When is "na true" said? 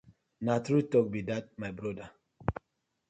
0.45-0.83